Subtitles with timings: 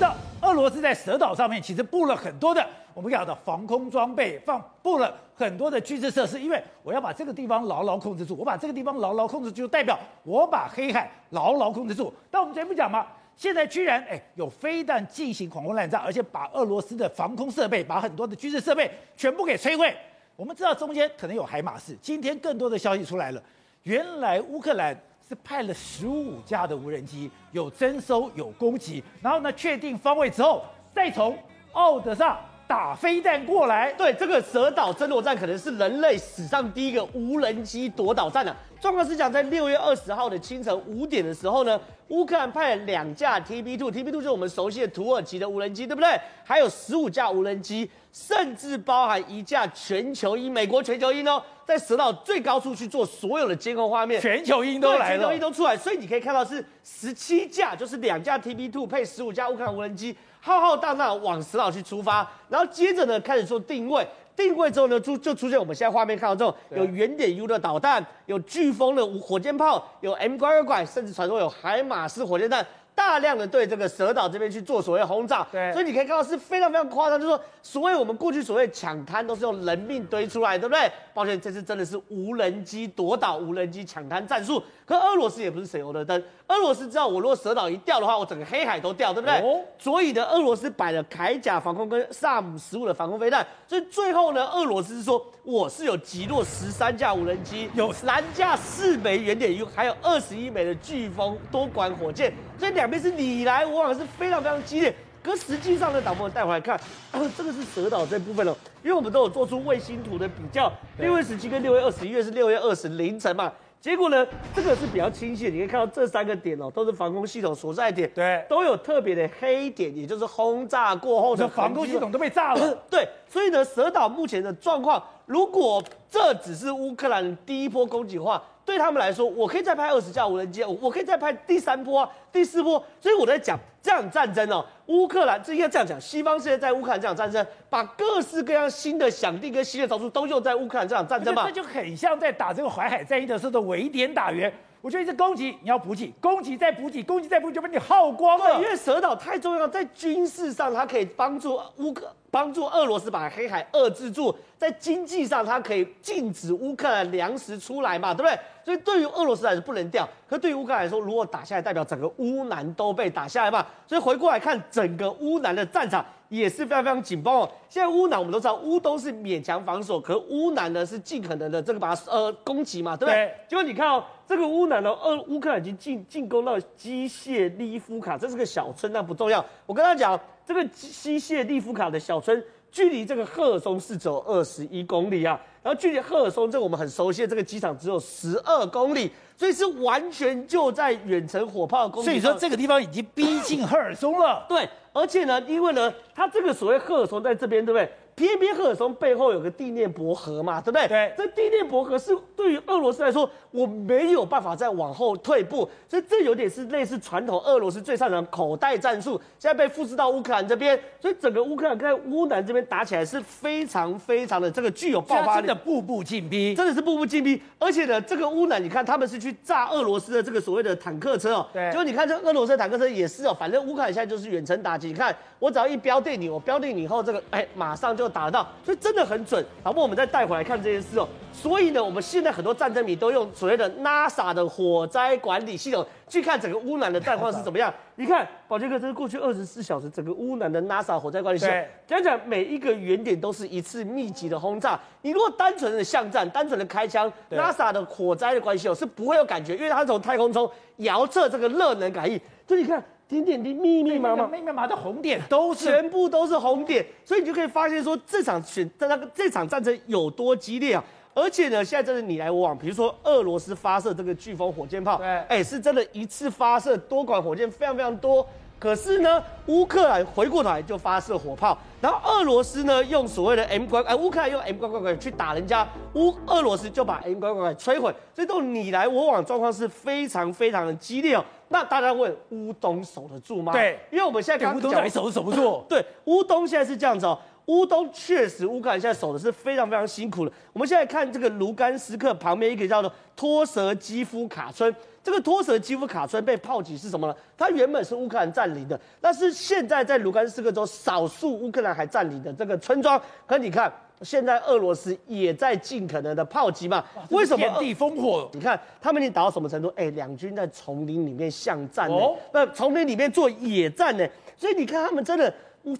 [0.00, 12.10] 知道俄罗斯在蛇岛上面其实布了很多的我们讲的防空装备，放布了很多的军事设施，因为我要把这个地方牢牢控制住，我把这个地方牢牢控制住，就代表我把黑海牢牢控制住。
[12.30, 13.06] 但我们昨天不讲吗？
[13.36, 19.94] 现在居然哎有飞弹进行狂轰滥炸，而且把俄罗斯的防空设备，把很多的军事设备全部给摧毁。
[20.34, 23.42] 我们知道中间可能有海马式，今天更多的消息出来了，
[23.82, 24.98] 原来乌克兰
[25.30, 31.38] 是派了十五架的无人机，有侦收有攻击，然后呢确定方位之后，再从
[31.70, 32.36] 奥德萨
[32.66, 33.92] 打飞弹过来。
[33.92, 38.56] 对，这个蛇岛争夺战可能是人类史上第一个无人机夺岛战了。
[38.80, 46.20] 状况是讲，在六月二十号的清晨五点的时候呢，乌克兰派了两架 TB2，TB2 就是我们熟悉的土耳其的无人机，对不对？
[46.42, 64.04] 还有十五架无人机，甚至包含一架全球鹰，美国全球鹰哦，在蛇岛最高处去做所有的监控画面，全球鹰都来了，全球鹰都出来，所以你可以看到是十七架，就是两架 TB Two 配十五架乌克兰无人机，浩浩荡荡往蛇岛去出发，然后接着呢开始做定位。
[64.34, 72.66] 定位之后呢，出就出现我们现在画面看到这种有圆点 U 的导弹，有飓风的火箭炮，有 M 拐拐拐，甚至传说有海马式火箭弹。
[72.94, 80.90] 大量的对这个蛇岛这边去做所谓轰炸，对，所以你可以看到是非常非常夸张，就是说所谓我们过去所谓抢滩都是用人命堆出来，对不对？
[81.14, 84.62] 抱歉，这次真的是无人机夺岛、无人机抢滩战术。
[84.84, 89.38] 可俄罗斯也不是省油的灯，俄罗斯知道我如果蛇岛一掉的话，我整个黑海都掉，对不对？
[89.38, 89.60] 哦。
[89.78, 102.90] 所以呢，俄罗斯摆了铠甲防空跟萨姆十五的防空飞弹，所以最后呢，俄罗斯是说我是有击落十三架无人机，有三架四枚原点 U，还有二十一枚的飓风多管火箭，所以两。
[102.90, 106.76] 边是你来我往是非常非常激烈，可实际上呢，导播带回来看，
[107.38, 128.42] 这个是蛇岛这部分哦，因为我们都有做出卫星图的比较，六月十七跟六月二十一月是六月二十凌晨嘛，结果呢，这个是比较清晰的，你可以看到这三个点哦，都是防空系统所在点，对，都有特别的黑点，也就是轰炸过后的防空系统都被炸了， 对，所以呢，蛇岛目前的状况，如果这只是乌克兰第一波攻击的话。
[128.70, 132.80] 对他们来说，我可以再拍二十架无人机，我可以再拍第三波、第四波。
[133.00, 144.52] 所以我在讲这场战争哦，乌克兰这应该这样讲，西方世界在乌克兰这场战争，把各式各样新的想定跟新的招数都用在乌克兰这场战争嘛，这就很像在打这个淮海战役的时候的围点打援。
[144.80, 148.60] 我觉得你是攻击，你要补给，攻击再补给，攻击再补给，就把你耗光了。
[148.60, 152.10] 因为蛇岛太重要，在军事上它可以帮助乌克。
[152.32, 158.38] 帮助俄罗斯把黑海遏制住，在经济上它可以禁止乌克兰粮食出来嘛，对不对？
[158.64, 163.66] 所以对于俄罗斯来说不能掉，可对于乌克兰来说，如果打下来，代表整个乌南都被打下来嘛。
[163.84, 167.46] 所以回过来看，整个乌南的战场也是非常非常紧绷哦。
[167.68, 173.14] 现在乌南我们都知道，乌东是勉强防守，可乌南呢是尽可能的这个把它呃攻击嘛，对不对？
[173.14, 173.34] 对。
[173.48, 179.44] 结果你看哦，这个乌南呢，呃乌克兰已经进进攻到基谢利夫卡，这是个小村，那不重要。
[179.66, 180.18] 我跟他讲。
[180.42, 192.10] 这个西谢利夫卡的小村，距离这个赫尔松是走二十一公里啊，然后距离赫尔松这个我们很熟悉的这个机场只有十二公里，所以是完全就在远程火炮攻击。
[192.10, 194.46] 所以说这个地方已经逼近赫尔松了。
[194.48, 197.90] 对，而且呢，因为呢，它这个所谓赫尔松在这边，对不对？
[198.20, 200.86] 偏偏赫尔松背后有个第聂伯河嘛，对不对？
[200.86, 217.40] 对，这第聂伯河是对于俄罗斯来说，我没有办法再往后退步，所以这有点是类似传统俄罗斯最擅长口袋战术，现在被复制到乌克兰这边，所以整个乌克兰跟乌南这边打起来是非常非常的这个具有爆发力的，步步进逼，真的是步步进逼。
[217.58, 228.09] 而且呢，这个乌南你看他们是去炸俄罗斯的这个所谓的坦克车哦，对，结果你看这俄罗斯的坦克车也是哦，反正乌克兰现在就是远程打击，你看我只要一标定你，我标定你以后这个哎马上就。
[228.10, 229.44] 打得到，所以真的很准。
[229.62, 231.08] 好，不，我们再带回来看这件事哦。
[231.32, 237.72] 所以呢，我们现在很多战争迷都用所谓的 NASA 的火灾管理系统去看整个乌南的战况是怎么样。
[237.94, 241.54] 你看，宝杰哥，这是过去二十四小时整个乌南的 NASA 火灾管理系统，
[241.86, 244.78] 讲讲每一个原点都是一次密集的轰炸。
[245.02, 252.20] 你如果单纯的巷战、单纯的开枪，NASA 的火灾的关系哦是不会有感觉，因为它从太空中遥测这个热能感应。
[252.46, 252.82] 所以你看。
[253.10, 260.84] 点点滴密密麻麻，密密麻麻的红点都是全部都是红点，所以你就可以发现说，这场选在那个这场战争有多激烈啊！
[261.12, 268.24] 而且呢，现在真的你来我往，比如说俄罗斯发射这个飓风火箭炮，对，哎，是真的一次发射多管火箭非常非常多。
[268.60, 281.24] 可是呢，乌克兰回过头来就发射火炮，然后俄罗斯呢用所谓的 M 拐，哎，乌克兰用 M 拐拐拐去打人家，乌俄罗斯就把 M 拐拐拐摧毁，所以这种你来我往状况是非常非常的激烈哦。
[281.52, 283.52] 那大家问乌东守得住吗？
[283.52, 285.62] 对，因为我们现在刚刚讲乌东来守都守不住。
[285.68, 290.30] 对，乌东现在是这样子哦，乌东确实乌克兰现在守的是非常非常辛苦的。
[290.52, 297.14] 我们现在看这个卢甘斯克旁边一个叫做托舍基夫卡村，这个托舍基夫卡村被炮击是什么呢？
[297.36, 303.72] 它原本是乌克兰占领的，但是现在在卢甘斯克州少数乌克兰还占领的这个村庄，可你看。
[304.02, 306.84] 现在俄罗斯也在尽可能的炮击嘛？
[307.10, 307.38] 为什么？
[307.38, 308.28] 遍地烽火。
[308.32, 309.72] 你看他们已经打到什么程度？
[309.76, 311.96] 哎，两军在丛林里面巷战呢，
[312.32, 314.06] 那丛林里面做野战呢。
[314.36, 315.32] 所以你看他们真的，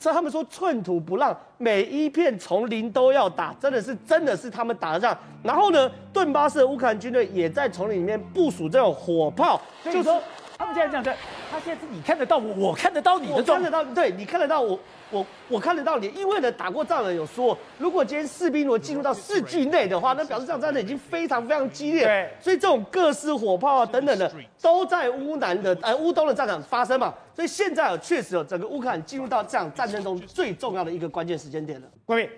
[0.04, 5.16] 他们说寸土不让，每一片丛林都要打，真的是真的是他们打的仗。
[5.42, 10.20] 然后呢，顿巴斯的乌克兰军队也在丛林里面部署这种火炮，就是说
[10.60, 11.10] 他们现在这样子，
[11.50, 14.78] 他现在是你看得到我，我看得到你的，看得到，对，你看得到我。
[15.10, 22.04] 我我看得到你，因为呢，打过仗的有说，如果今天士兵如果进入到市区内的话，那表示这场战争已经非常非常激烈。
[22.04, 24.30] 对，所以这种各式火炮啊等等的，
[24.60, 27.12] 都在乌南的呃乌东的战场发生嘛。
[27.34, 31.88] 所以现在啊，确实有整个乌克兰进入到这场战争中最重要的一个关键时间点了。
[32.06, 32.30] 各位，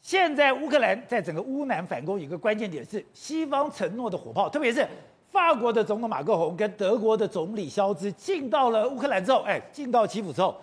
[0.00, 4.84] 现在乌克兰在整个乌南反攻有一个关键点是西方承诺的火炮，特别是
[5.30, 10.58] 法国的总统马克宏跟德国的总理肖兹进到了乌克兰之后，哎，进到基辅之后，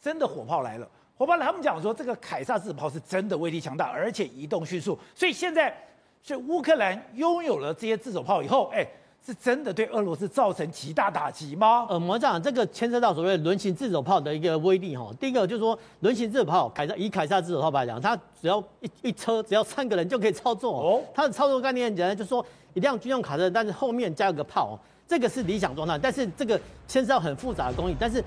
[0.00, 0.88] 真的火炮来了。
[1.16, 4.98] 火炮来他们讲说，这个凯撒制炮是真的威力强大，而且移动迅速。
[5.14, 5.74] 所以现在
[6.22, 8.86] 是乌克兰拥有了这些自走炮以后，哎，
[9.24, 11.86] 是真的对俄罗斯造成极大打击吗？
[11.88, 15.10] 呃，我们讲这个牵涉到所谓轮型自走炮的一个威力哈。
[15.20, 21.02] 第一个就是说，轮型自走炮，凯撒以凯撒自走炮来讲，它只要一一车，只要三个人就可以操作哦。
[21.14, 22.44] 它的操作概念很简单，就是说
[22.74, 25.98] 一辆军用卡车，但是后面加个炮，这个是理想状态。
[25.98, 28.22] 但是这个牵涉到很复杂的工艺，但是。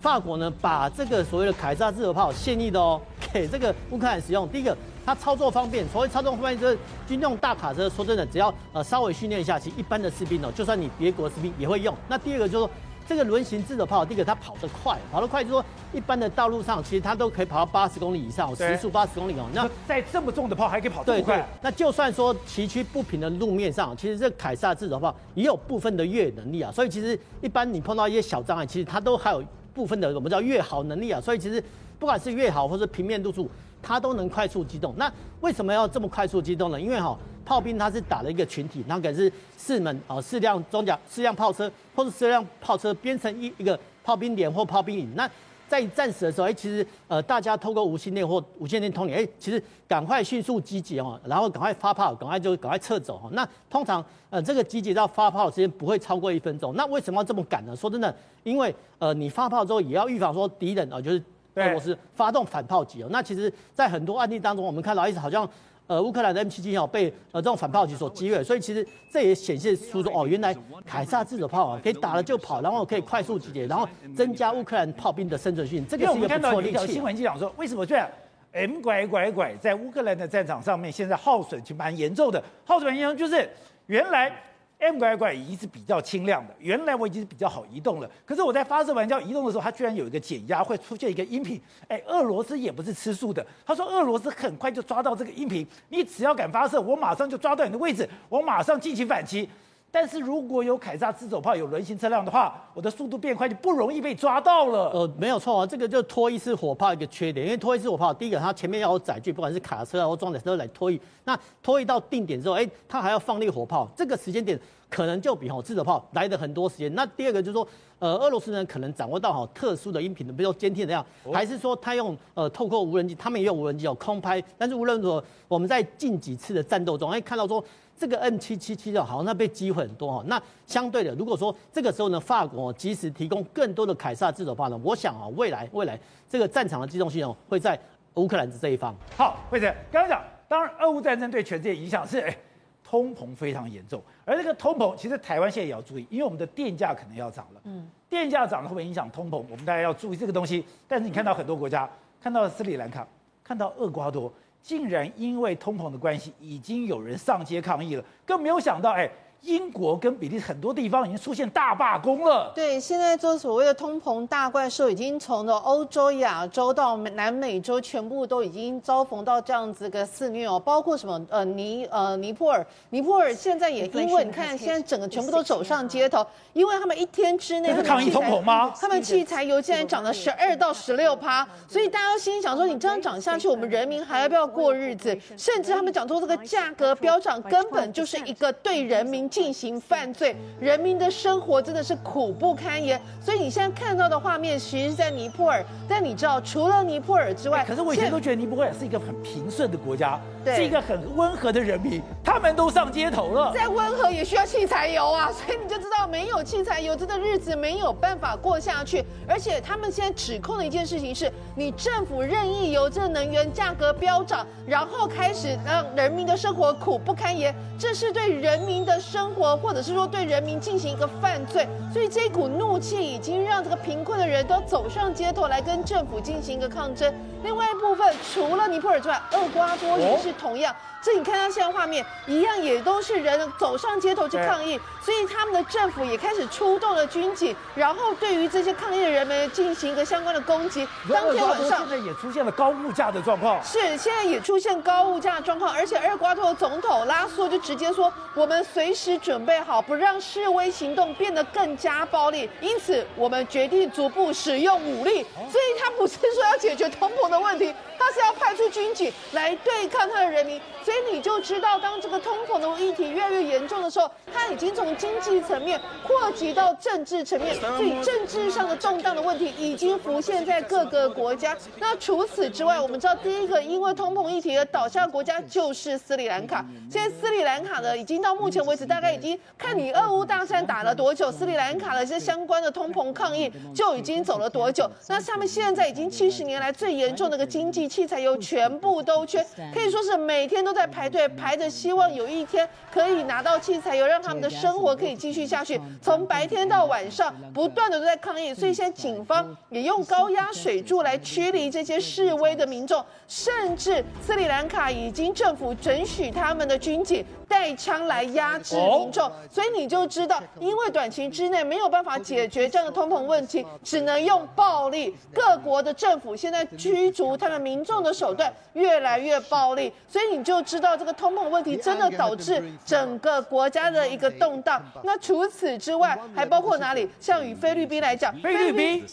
[0.00, 3.00] 法国呢，把这个所谓的凯撒自走炮现役的哦，
[3.32, 4.48] 给这个乌克兰使用。
[4.48, 7.90] 第一个，它操作方便，所谓操作方便就是军用大卡车。
[7.90, 11.92] 说真的，只要呃稍微训练一下，其实一般的士兵哦，就算你别国士兵也会用。
[12.08, 12.70] 那第二个就是说，
[13.08, 19.46] 这个轮型自走炮，第一个它跑得快，跑得快就是说一般的道路上其实它都可以跑到八十公里以上，时速八十公里哦。
[19.52, 21.38] 那在这么重的炮还可以跑这么快？
[21.38, 21.44] 对对。
[21.60, 26.70] 那就算说崎岖不平的路面上，其实这凯撒自走炮也有部分的越野能力啊。
[26.70, 29.42] 所以其实一般你碰到一些小障碍，其实它都还有。
[29.78, 31.62] 部分的我们叫越好能力啊，所以其实
[32.00, 33.48] 不管是越好或是平面度数，
[33.80, 34.92] 它都能快速机动。
[34.96, 35.08] 那
[35.40, 36.80] 为什么要这么快速机动呢？
[36.80, 45.08] 因为哈，炮兵它是打了一个群体，那可能是四门啊，四辆装甲、四辆炮车或者四辆炮车编成一一个炮兵连或炮兵营。
[45.14, 45.30] 那
[45.68, 53.28] 在战时的时候，哎，其实呃，大家透过无线电或无线电通联，哎，其实赶快迅速集结哦，然后赶快发炮，赶快就赶快撤走哈。
[53.32, 56.74] 那通常呃，这个集结到发炮的时间不会超过一分钟。
[56.74, 57.76] 那为什么要这么赶呢？
[57.76, 61.22] 说真的，因为呃，你发炮之后也要预防说敌人啊，就是
[61.54, 63.08] 俄罗斯发动反炮击哦。
[63.10, 65.48] 那其实，在很多案例当中，我们看到一直好像。
[65.88, 70.54] 呃，乌克兰的 M77 哦被呃这种反炮击所击毁，所以其实这也显示出说哦，原来
[70.86, 75.84] 凯撒自走炮啊可以打了就跑，然后可以快速集结，然后增加乌克兰炮兵的生存性。
[75.88, 76.92] 这个是一个不错的利器。
[76.92, 78.06] 新闻就讲说，为什么这样
[78.52, 83.48] ？M 拐拐拐在乌克兰的战场上面现在耗损其实蛮严重的，耗损严重就是
[83.86, 84.30] 原来。
[84.78, 88.08] M 怪怪已经是比较轻量的，原来我已经是比较好移动了。
[88.24, 91.60] 可是我在发射完要移动的时候，它居然有一个减压，会出现一个音频。
[91.88, 99.48] 哎，俄罗斯也不是吃素的，他说俄罗斯很快就抓到这个音频，你只要敢发射，我马上就抓到你的位置，我马上进行反击。
[99.90, 104.90] 但是如果有凯撒自走炮，有轮型车辆的话，我的速度变快，就不容易被抓到了。
[104.90, 116.94] 呃，没有错啊，这个就拖一次火炮一个缺点，因为拖一次火炮，第一个它前面要有载具，不管是卡车啊或装载车来拖曳，那拖曳到定点之后，哎，它还要放力火炮，这个时间点可能就比吼自走炮来的很多时间。
[116.94, 117.66] 那第二个就是说，
[117.98, 127.64] 呃，俄罗斯人可能掌握到好特殊的音频的，比如说监听这样，还是说他用呃透过无人机，他们也有无人机有空拍，但是无论如何，我们在近几次的战斗中，哎，看到说。
[127.98, 130.24] 这个 N 七七七的好像那被击毁很多哈。
[130.26, 137.78] 那相对的，如果说这个时候呢，法国及时提供更多的凯撒自走炮呢，我想啊，未来未来这个战场的机动性哦，会在
[138.14, 138.94] 乌克兰这一方。
[139.16, 142.36] 好，惠子刚刚讲，当然俄乌战争对全世界影响是哎，
[142.84, 147.60] 通膨非常严重，而这个通膨其实台湾现在也要注意，因为我们的电价可能要涨了。
[147.64, 149.36] 嗯，电价涨了会不会影响通膨？
[149.50, 150.64] 我们大家要注意这个东西。
[150.86, 151.88] 但是你看到很多国家，
[152.20, 153.06] 看到斯里兰卡，
[153.44, 154.32] 看到厄瓜多。
[154.62, 159.10] 竟然因为通膨的关系，已经有人上街抗议了，更没有想到，哎。
[159.42, 162.52] 英国跟比利时很多地方已经出现大罢工了。
[162.54, 170.58] 对，现在做所谓的通膨大怪兽，已经从的欧洲、亚洲到南美洲，全部都已经遭逢到这样子个肆虐哦。
[170.58, 171.24] 包括什么？
[171.30, 178.72] 呃，尼呃尼泊尔，尼泊尔现在也因为你看，现在整个全部都走上街头，因为他们一天之内，是抗议通膨吗？
[178.80, 185.16] 他们汽柴油竟然涨了十二到十六趴，所以大家心里想说，你这样涨下去，我们人民还要不要过日子？
[185.36, 189.27] 甚至他们讲说，这个价格飙涨根本就是一个对人民。
[189.28, 192.98] 民进行犯罪，人民的生活真的是苦不堪言。
[193.20, 195.62] 所以你现在看到的画面，其实是在尼泊尔。
[195.86, 203.52] 但你知道，除了尼泊尔之外，可是我以前都觉得尼泊尔是一个很平顺的国家，对是一个很温和的人民，他们都上街头了。
[203.52, 209.04] 再温和也需要汽柴油啊， 所以你就知道，没有汽柴油，这个日子没有办法过下去。
[209.28, 221.66] 而且他们现在指控的一件事情是，你政府任意由这能源价格飙涨，然后开始让人民的生活苦不堪言，这是对人民的生活，或者是说对人民进行一个犯罪。
[221.92, 227.12] 所以这一股怒气已经让这个贫困的人都走上街头来跟政府进行一个抗争。
[227.42, 230.74] 另外一部分，除了尼泊尔之外，厄瓜多也是同样。
[231.00, 240.86] 这你看它现在画面一样，也都是人走上街头去抗议，所以他们的政府也开始出动了军警，然后对于这些抗议的人们进行一个相关的攻击。
[241.10, 255.24] 当天晚上现在也出现了高物价的状况，是现在也出现高物价的状况，而且厄瓜多总统拉索就直接说，我们随时准备好不让示威行动变得更加暴力，因此我们决定逐步使用武力。
[255.50, 260.60] 所以他不是说要解决通膨的问题，他是要派出军警来对抗他的人民。
[260.84, 271.56] 所以你就知道，当这个通膨的议题越来越严重的时候，他已经从经济层面扩及到政治层面，所以政治上的动荡的问题已经浮现在各个国家。
[271.78, 276.64] 那除此之外，我们知道第一个因为通膨议题而倒下的国家就是斯里兰卡。
[276.90, 284.90] 现在斯里兰卡呢，已经到目前为止大概已经看你俄乌大战打了多久，斯里兰卡的这些相关的通膨抗议就已经走了多久。
[285.06, 295.78] 那他们现在已经七十年来最严重的一个经济，器材油全部都缺，可以说是每天都在排队排着，希望有一天可以拿到器材油，让他们的生活可以继续下去。
[296.00, 309.30] 从白天到晚上，不断的都在抗议，所以现在警方也用高压水柱来驱离这些示威的民众，甚至斯里兰卡已经政府准许他们的军警带枪来压制民众。
[309.50, 315.14] 所以你就知道，因为短期之内没有办法解决这样的通膨问题，只能用暴力。
[315.34, 321.14] 各国的政府现在驱逐他们民众的手段越来越暴力，所以你就知道这个。
[321.18, 324.67] 通膨问题真的导致整个国家的一个动荡。
[325.02, 327.08] 那除此之外，还包括哪里？
[327.20, 329.06] 像与菲律宾来讲，菲律宾，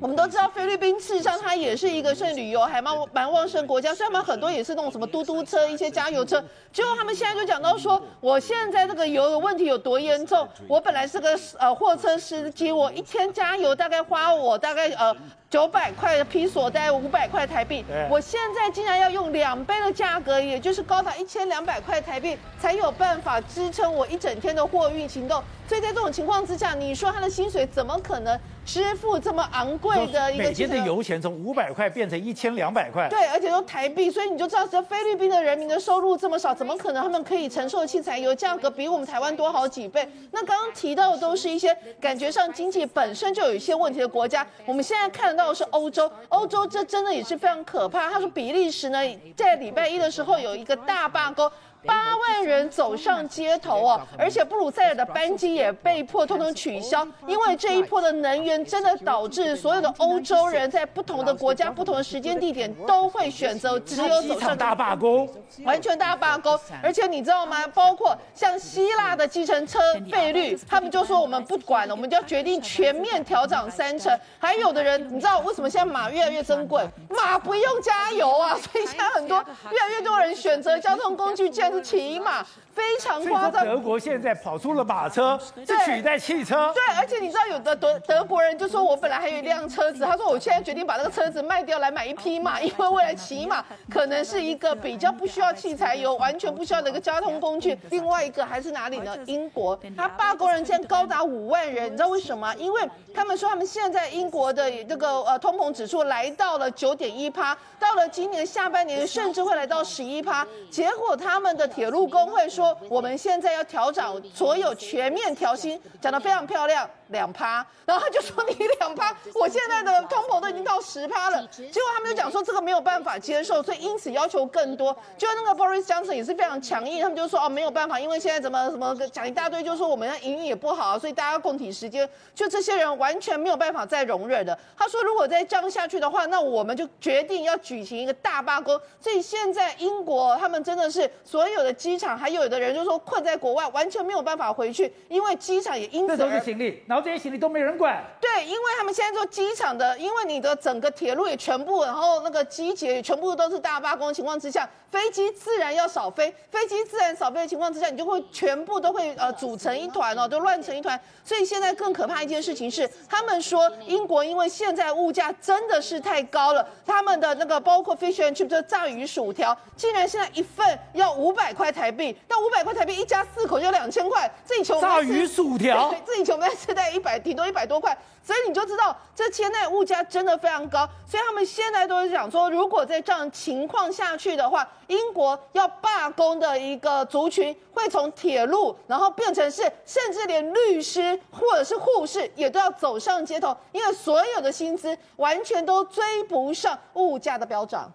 [0.00, 6.42] 我们都知道菲律宾事实上它也是一个算旅游还蛮蛮旺盛国家，虽然他们很多也是那种什么嘟嘟车、一些加油车。
[6.72, 10.48] 结果他们现在就讲到说，我现在这个油的问题有多严重？
[10.66, 15.16] 我本来是个呃货车司机，我一天加油大概花我大概呃。
[15.50, 25.42] 九百块的皮索带五百块台币，我现在竟然要用两倍的价格，也就是高达一千两百块台币，才有办法支撑我一整天的货运行动。
[25.68, 28.38] 所以在这种情况之下，你说他的薪水怎么可能
[28.72, 30.44] 支付这么昂贵的一个？
[30.44, 33.08] 每天的油钱从五百块变成一千两百块。
[33.08, 40.08] 对，而且都台币，所以你就知道，这菲律宾的人民的收入这么少，怎么可能他们可以承受的汽柴油价格比我们台湾多好几倍？
[40.30, 44.46] 那刚刚提到的都是一些感觉上经济本身就有一些问题的国家。
[44.64, 48.08] 我们现在看得到的是欧洲，欧洲这真的也是非常可怕。
[48.08, 49.00] 他说比利时呢，
[49.36, 51.50] 在礼拜一的时候有一个大罢工。
[51.84, 65.28] 八万人走上街头哦，而且布鲁塞尔的班机也被迫通通取消，因为这一波的能源真的导致所有的欧洲人在不同的国家、不同的时间地点都会选择只有走上大罢工，
[65.64, 66.58] 完全大罢工。
[66.82, 67.66] 而且你知道吗？
[67.68, 69.78] 包括像希腊的计程车
[70.10, 74.16] 费率，他们就说我们不管了，我们就要决定全面调涨三成。
[74.38, 76.86] 还有的人，你知道为什么现在马越来越珍贵？
[77.08, 82.44] 马不用加油啊，所以现在很多越来越多人选择交通工具是骑马。
[82.72, 86.72] 非常夸张，德国现在跑出了马车，是取代汽车。
[86.72, 93.62] 对，而且你知道，有的德德国人就说，我本来还有一辆车子， 他说我现在决定把那个车子卖掉来买一匹马， 因为未来骑马
[93.92, 97.76] 可能是一个比较不需要汽柴油、完全不需要的一个交通工具。
[97.90, 99.18] 另外一个还是哪里呢？
[99.26, 102.54] 英国，他罢工人现在高达五万人，你知道为什么？
[102.54, 110.46] 因为他们说他们现在英国的这个呃通膨指数来到了九点一趴，到了今年下半年甚至会来到十一趴。
[110.70, 112.76] 结果他们的铁路工会说。
[112.88, 116.88] 我们现在要调整所有全面调薪，讲得非常漂亮。
[117.10, 121.46] 两趴，然后他就说你两趴，我现在的通膨都已经到十趴了。
[121.48, 124.96] 结果他们就讲说这个没有办法接受，所以因此要求更多。
[125.18, 132.08] 就那个 Boris Johnson 也是非常强硬，他们就说哦没有办法，因为现在怎么怎么讲一大堆，就说我们的营运也不好，所以大家要共体时间。
[132.34, 134.56] 就这些人完全没有办法再容忍的。
[134.76, 138.80] 他说如果再这样下去的话，那我们就决定要举行一个大罢工。
[139.00, 146.99] 所以现在英国他们真的是所有的机场，还有的人就说困在国外，完全没有办法回去，因为机场也因此这都是行李，然后。
[147.00, 148.04] 后这些行李都没人管。
[148.20, 156.34] 对，因为他们现在做机场的，因为你的整个铁路也全部，然后那个机捷也全部都是大罢工的情况之下，飞机自然要少飞。
[156.50, 161.00] 飞机自然少飞的情况之下，你就会全部都会呃组成一团哦，就乱成一团。
[161.24, 174.80] 所以现在更可怕一件事情是，他们说英国因为现在物价真的是太高了，他们的那个包括 fish and chips 就炸鱼薯条，竟然现在一份要五百块台币，那五百块台币一家四口就两千块，自己穷。
[174.80, 177.96] 炸鱼薯条，自己穷没吃一百，顶多一百多块。
[178.22, 180.88] 所以你就知道，这现在物价真的非常高。
[181.06, 197.90] 所以他们现在都是讲说，如果在这样情况下去的话，英国要罢工的一个族群会从铁路，然后变成是，甚至连律师或者是护士也都要走上街头，因为所有的薪资完全都追不上物价的飙涨。